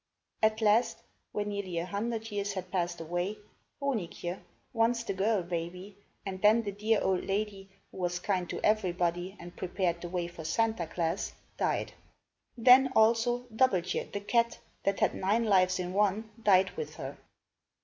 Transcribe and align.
At 0.41 0.61
last, 0.61 0.97
when 1.31 1.49
nearly 1.49 1.77
a 1.77 1.85
hundred 1.85 2.31
years 2.31 2.53
had 2.53 2.71
passed 2.71 2.99
away, 2.99 3.37
Honig 3.79 4.09
je', 4.23 4.39
once 4.73 5.03
the 5.03 5.13
girl 5.13 5.43
baby, 5.43 5.95
and 6.25 6.41
then 6.41 6.63
the 6.63 6.71
dear 6.71 6.99
old 7.03 7.23
lady, 7.23 7.69
who 7.91 7.99
was 7.99 8.17
kind 8.17 8.49
to 8.49 8.59
everybody 8.65 9.37
and 9.39 9.55
prepared 9.55 10.01
the 10.01 10.09
way 10.09 10.25
for 10.27 10.43
Santa 10.43 10.87
Klaas, 10.87 11.33
died. 11.55 11.93
Then, 12.57 12.91
also, 12.95 13.45
Dub 13.55 13.69
belt 13.73 13.85
je' 13.93 14.05
the 14.11 14.21
cat, 14.21 14.57
that 14.85 15.01
had 15.01 15.13
nine 15.13 15.43
lives 15.43 15.77
in 15.77 15.93
one, 15.93 16.31
died 16.43 16.71
with 16.71 16.95
her. 16.95 17.19